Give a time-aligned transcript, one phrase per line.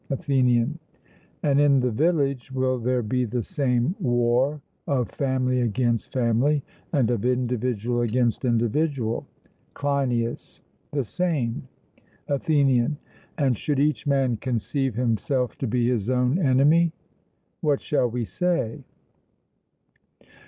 [0.09, 0.79] ATHENIAN:
[1.43, 7.11] And in the village will there be the same war of family against family, and
[7.11, 9.27] of individual against individual?
[9.75, 11.67] CLEINIAS: The same.
[12.27, 12.97] ATHENIAN:
[13.37, 16.93] And should each man conceive himself to be his own enemy:
[17.59, 18.83] what shall we say?